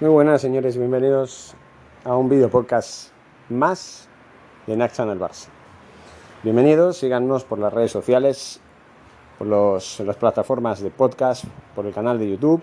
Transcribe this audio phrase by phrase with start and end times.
[0.00, 1.54] Muy buenas señores, bienvenidos
[2.02, 3.12] a un video podcast
[3.48, 4.08] más
[4.66, 5.46] de Nack Channel Barça.
[6.42, 8.60] Bienvenidos, síganos por las redes sociales,
[9.38, 11.44] por los, las plataformas de podcast,
[11.76, 12.60] por el canal de YouTube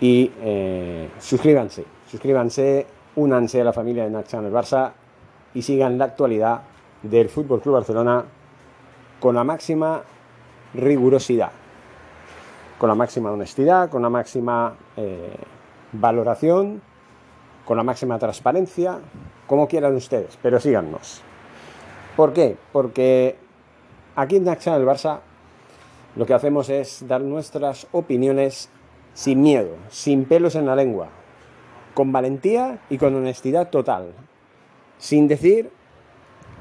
[0.00, 2.84] y eh, suscríbanse, suscríbanse,
[3.14, 4.90] únanse a la familia de Nack Channel Barça
[5.54, 6.62] y sigan la actualidad
[7.04, 8.24] del Fútbol Club Barcelona
[9.20, 10.02] con la máxima
[10.74, 11.52] rigurosidad,
[12.76, 15.36] con la máxima honestidad, con la máxima eh,
[15.92, 16.82] valoración,
[17.64, 18.98] con la máxima transparencia,
[19.46, 21.22] como quieran ustedes, pero síganos.
[22.16, 22.56] ¿Por qué?
[22.72, 23.36] Porque
[24.16, 25.20] aquí en Acción del Barça
[26.16, 28.68] lo que hacemos es dar nuestras opiniones
[29.14, 31.08] sin miedo, sin pelos en la lengua,
[31.94, 34.12] con valentía y con honestidad total,
[34.98, 35.70] sin decir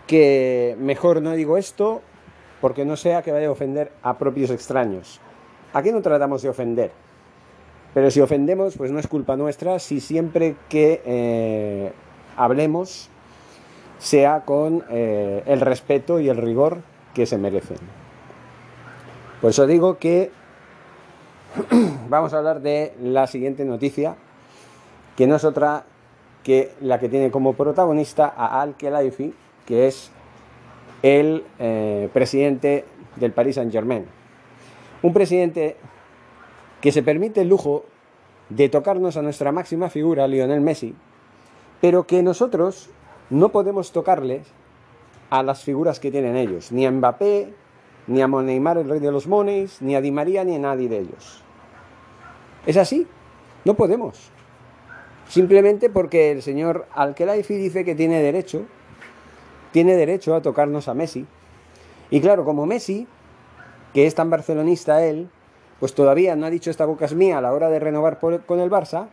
[0.07, 2.01] que mejor no digo esto
[2.59, 5.19] porque no sea que vaya a ofender a propios extraños.
[5.73, 6.91] Aquí no tratamos de ofender,
[7.93, 11.91] pero si ofendemos, pues no es culpa nuestra si siempre que eh,
[12.37, 13.09] hablemos
[13.99, 16.79] sea con eh, el respeto y el rigor
[17.13, 17.77] que se merecen.
[19.41, 20.31] Por eso digo que
[22.09, 24.15] vamos a hablar de la siguiente noticia,
[25.17, 25.83] que no es otra
[26.43, 29.33] que la que tiene como protagonista a Al-Khelaifi,
[29.65, 30.11] que es
[31.03, 32.85] el eh, presidente
[33.17, 34.05] del Paris Saint-Germain.
[35.01, 35.77] Un presidente
[36.81, 37.85] que se permite el lujo
[38.49, 40.93] de tocarnos a nuestra máxima figura, Lionel Messi,
[41.79, 42.89] pero que nosotros
[43.29, 44.47] no podemos tocarles
[45.29, 47.53] a las figuras que tienen ellos, ni a Mbappé,
[48.07, 50.89] ni a Neymar, el rey de los mones, ni a Di María, ni a nadie
[50.89, 51.43] de ellos.
[52.65, 53.07] Es así,
[53.63, 54.31] no podemos.
[55.29, 58.65] Simplemente porque el señor Al-Khelaifi dice que tiene derecho,
[59.71, 61.25] tiene derecho a tocarnos a Messi.
[62.09, 63.07] Y claro, como Messi,
[63.93, 65.29] que es tan barcelonista él,
[65.81, 68.59] pues todavía no ha dicho esta boca es mía a la hora de renovar con
[68.59, 69.07] el Barça,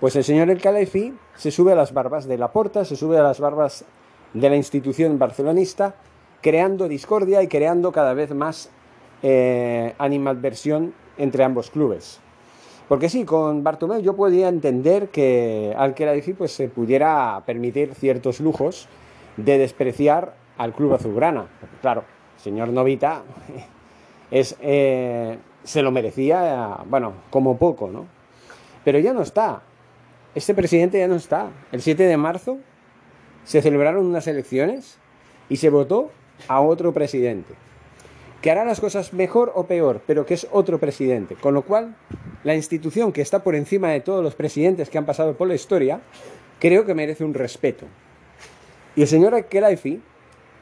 [0.00, 3.16] pues el señor El Khalifi se sube a las barbas de la Porta, se sube
[3.16, 3.84] a las barbas
[4.34, 5.94] de la institución barcelonista,
[6.40, 8.70] creando discordia y creando cada vez más
[9.22, 12.18] eh, animadversión entre ambos clubes.
[12.88, 18.40] Porque sí, con Bartomeu yo podía entender que al Khalifi pues, se pudiera permitir ciertos
[18.40, 18.88] lujos
[19.36, 21.46] de despreciar al club azulgrana.
[21.80, 22.02] Claro,
[22.36, 23.22] señor Novita
[24.32, 24.56] es...
[24.60, 28.06] Eh, se lo merecía, bueno, como poco, ¿no?
[28.84, 29.62] Pero ya no está.
[30.34, 31.50] Este presidente ya no está.
[31.72, 32.58] El 7 de marzo
[33.44, 34.98] se celebraron unas elecciones
[35.48, 36.10] y se votó
[36.48, 37.54] a otro presidente.
[38.40, 41.34] Que hará las cosas mejor o peor, pero que es otro presidente.
[41.34, 41.96] Con lo cual,
[42.42, 45.54] la institución que está por encima de todos los presidentes que han pasado por la
[45.54, 46.00] historia,
[46.58, 47.86] creo que merece un respeto.
[48.96, 50.00] Y el señor Kelaifi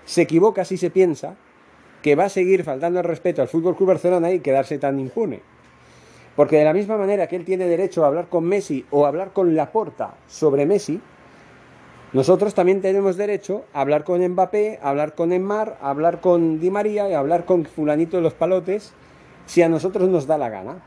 [0.05, 1.37] se equivoca si se piensa
[2.03, 5.41] que va a seguir faltando el respeto al Fútbol Club Barcelona y quedarse tan impune.
[6.37, 9.33] Porque de la misma manera que él tiene derecho a hablar con Messi o hablar
[9.33, 11.01] con Laporta sobre Messi,
[12.13, 16.59] nosotros también tenemos derecho a hablar con Mbappé, a hablar con Neymar, a hablar con
[16.61, 18.95] Di María y a hablar con fulanito de los palotes
[19.47, 20.83] si a nosotros nos da la gana.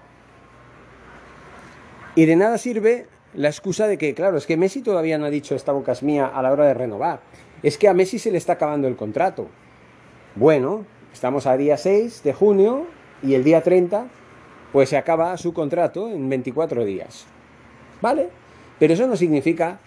[2.15, 5.29] Y de nada sirve la excusa de que, claro, es que Messi todavía no ha
[5.29, 7.21] dicho esta boca es mía a la hora de renovar.
[7.61, 9.47] Es que a Messi se le está acabando el contrato.
[10.35, 12.87] Bueno, Estamos a día 6 de junio
[13.21, 14.07] y el día 30
[14.71, 17.25] pues se acaba su contrato en 24 días.
[18.01, 18.29] ¿Vale?
[18.79, 19.79] Pero eso no significa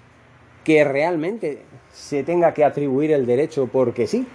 [0.63, 4.27] que realmente se tenga que atribuir el derecho porque sí.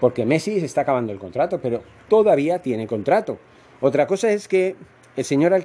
[0.00, 3.38] Porque Messi se está acabando el contrato, pero todavía tiene contrato.
[3.80, 4.76] Otra cosa es que
[5.16, 5.64] el señor al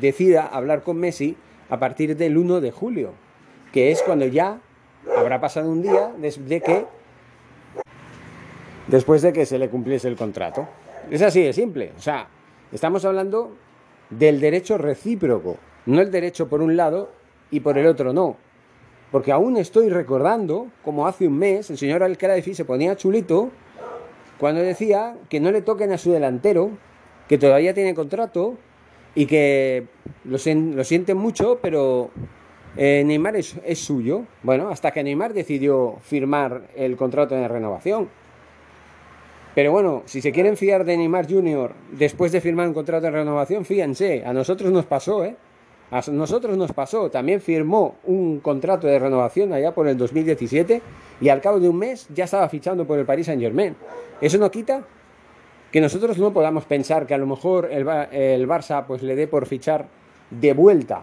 [0.00, 1.36] decida hablar con Messi
[1.68, 3.12] a partir del 1 de julio,
[3.72, 4.60] que es cuando ya
[5.16, 6.86] habrá pasado un día desde que
[8.90, 10.68] después de que se le cumpliese el contrato.
[11.10, 11.92] Es así de simple.
[11.96, 12.28] O sea,
[12.72, 13.56] estamos hablando
[14.10, 15.56] del derecho recíproco,
[15.86, 17.10] no el derecho por un lado
[17.50, 18.36] y por el otro no.
[19.10, 23.50] Porque aún estoy recordando como hace un mes el señor Alcalá se ponía chulito
[24.38, 26.70] cuando decía que no le toquen a su delantero,
[27.28, 28.56] que todavía tiene contrato
[29.14, 29.86] y que
[30.24, 32.10] lo, sienten mucho, pero
[32.76, 34.24] eh, Neymar es, suyo.
[34.42, 38.08] Bueno, hasta que Neymar decidió firmar el contrato de renovación.
[39.54, 41.72] Pero bueno, si se quieren fiar de Neymar Jr.
[41.92, 45.36] después de firmar un contrato de renovación, fíjense, a nosotros nos pasó, ¿eh?
[45.90, 50.80] A nosotros nos pasó, también firmó un contrato de renovación allá por el 2017
[51.20, 53.74] y al cabo de un mes ya estaba fichando por el Paris Saint Germain.
[54.20, 54.84] Eso no quita
[55.72, 59.26] que nosotros no podamos pensar que a lo mejor el, el Barça pues le dé
[59.26, 59.86] por fichar
[60.30, 61.02] de vuelta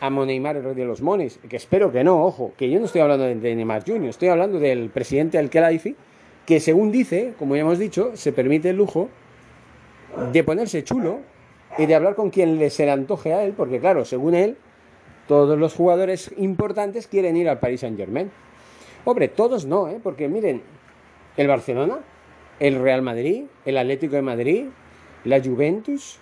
[0.00, 3.00] a Neymar el de los mones, que espero que no, ojo, que yo no estoy
[3.00, 5.96] hablando de Neymar Jr., estoy hablando del presidente Al Khelaifi,
[6.46, 9.08] que según dice, como ya hemos dicho, se permite el lujo
[10.32, 11.20] de ponerse chulo
[11.76, 14.56] y de hablar con quien se le antoje a él, porque claro, según él,
[15.26, 18.30] todos los jugadores importantes quieren ir al Paris Saint Germain.
[19.04, 19.98] Hombre, todos no, ¿eh?
[20.02, 20.62] porque miren,
[21.36, 21.98] el Barcelona,
[22.60, 24.66] el Real Madrid, el Atlético de Madrid,
[25.24, 26.18] la Juventus,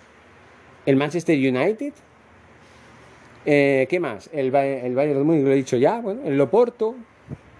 [0.87, 1.93] el Manchester United,
[3.45, 4.29] eh, ¿qué más?
[4.33, 6.95] El, el Bayern de Múnich, lo he dicho ya, bueno, el Loporto,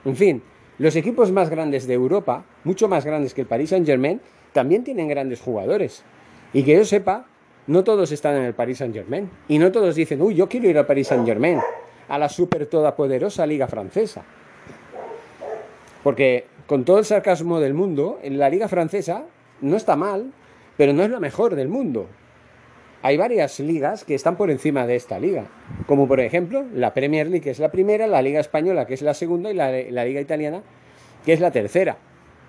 [0.03, 0.43] en fin,
[0.77, 4.19] los equipos más grandes de Europa, mucho más grandes que el Paris Saint Germain,
[4.51, 6.03] también tienen grandes jugadores.
[6.53, 7.25] Y que yo sepa,
[7.67, 9.29] no todos están en el Paris Saint Germain.
[9.47, 11.59] Y no todos dicen, uy, yo quiero ir al Paris Saint Germain,
[12.07, 14.23] a la super todopoderosa liga francesa.
[16.03, 19.25] Porque con todo el sarcasmo del mundo, la liga francesa
[19.61, 20.31] no está mal,
[20.77, 22.07] pero no es la mejor del mundo.
[23.05, 25.45] Hay varias ligas que están por encima de esta liga,
[25.85, 29.03] como por ejemplo la Premier League, que es la primera, la Liga Española, que es
[29.03, 30.63] la segunda, y la, Liga Italiana,
[31.23, 31.99] que es la tercera.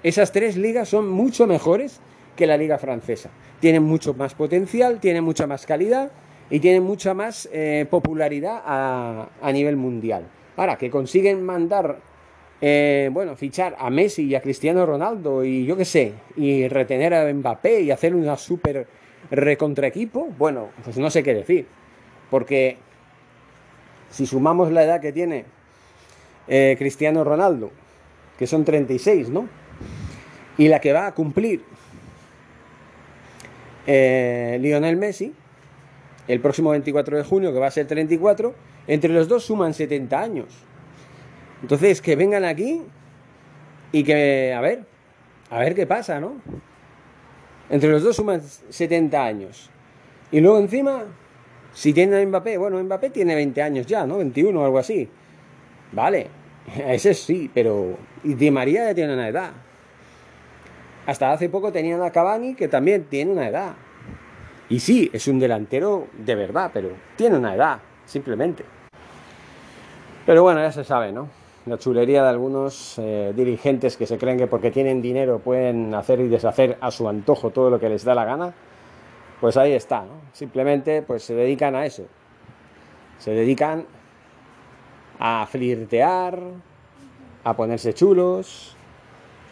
[0.03, 2.00] Esas tres ligas son mucho mejores
[2.37, 3.29] que la liga francesa.
[3.61, 6.11] Tienen mucho más potencial, tienen mucha más calidad
[6.49, 10.26] y tienen mucha más eh, popularidad a, nivel mundial.
[10.56, 11.99] Ahora, que consiguen mandar,
[12.61, 17.12] eh, bueno, fichar a Messi y a Cristiano Ronaldo y yo qué sé, y retener
[17.14, 18.87] a Mbappé y hacer una super
[19.31, 21.67] recontra equipo, bueno, pues no sé qué decir.
[22.31, 22.79] Porque
[24.11, 25.44] si sumamos la edad que tiene
[26.49, 27.70] eh, Cristiano Ronaldo,
[28.38, 29.49] que son 36, ¿no?
[30.59, 31.62] Y la que va a cumplir
[33.87, 35.35] eh, Lionel Messi,
[36.29, 38.55] el próximo 24 de junio, que va a ser 34,
[38.87, 40.47] entre los dos suman 70 años.
[41.67, 42.81] Entonces, que vengan aquí
[43.91, 44.85] y que, a ver,
[45.51, 46.35] a ver qué pasa, ¿no?
[47.69, 49.69] Entre los dos suman 70 años.
[50.31, 51.03] Y luego encima,
[51.73, 54.19] si tienen a Mbappé, bueno, Mbappé tiene 20 años ya, ¿no?
[54.19, 55.09] 21 o algo así.
[55.91, 56.29] Vale,
[56.87, 57.99] ese sí, pero...
[58.23, 59.51] Y Di María ya tiene una edad.
[61.05, 63.75] Hasta hace poco tenían a Cavani, que también tiene una edad.
[64.69, 68.65] Y sí, es un delantero de verdad, pero tiene una edad, simplemente.
[70.25, 71.45] Pero bueno, ya se sabe, ¿no?
[71.67, 76.21] La chulería de algunos eh, dirigentes que se creen que porque tienen dinero pueden hacer
[76.21, 78.55] y deshacer a su antojo todo lo que les da la gana.
[79.41, 80.13] Pues ahí está, ¿no?
[80.33, 82.05] Simplemente pues se dedican a eso.
[83.19, 83.85] Se dedican
[85.19, 86.39] a flirtear,
[87.43, 88.77] a ponerse chulos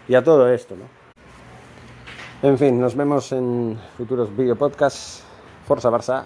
[0.06, 2.48] y a todo esto, ¿no?
[2.48, 5.24] En fin, nos vemos en futuros video podcasts.
[5.66, 6.24] Forza Barça.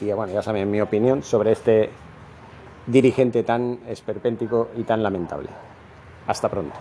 [0.00, 1.90] Y bueno, ya saben mi opinión sobre este
[2.90, 5.48] dirigente tan esperpéntico y tan lamentable.
[6.26, 6.76] Hasta pronto.